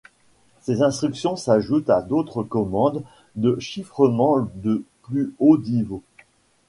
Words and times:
Ces 0.61 0.81
instructions 0.81 1.35
s'ajoutent 1.35 1.91
à 1.91 2.01
d'autres 2.01 2.41
commandes 2.41 3.03
de 3.35 3.59
chiffrement 3.59 4.49
de 4.55 4.83
plus 5.03 5.31
haut 5.37 5.59
niveau. 5.59 6.01